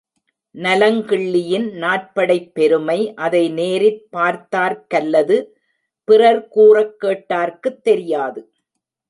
[0.55, 5.45] நலங்கிள்ளியின் நாற்படைப் பெருமை அதை நேரிற் பார்த்தார்க்கல்லது,
[6.03, 8.51] பிறர் கூறக் கேட்டார்க்குத் தெரியாது.